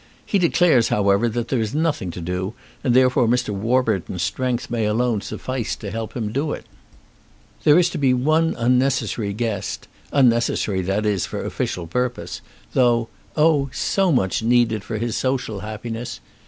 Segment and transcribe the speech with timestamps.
[0.25, 3.49] He declares, however, that there is nothing to do, and therefore Mr.
[3.53, 6.65] Warburton's strength may alone suffice to help him to do it.
[7.65, 12.41] There is to be one unnecessary guest, unnecessary, that is, for official purpose;
[12.73, 16.19] though, oh, so much needed for his social happiness.